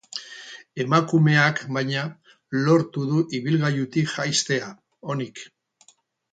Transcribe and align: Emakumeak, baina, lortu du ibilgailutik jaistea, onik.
Emakumeak, 0.83 1.61
baina, 1.77 2.07
lortu 2.69 3.05
du 3.11 3.21
ibilgailutik 3.41 4.13
jaistea, 4.17 4.73
onik. 5.17 5.47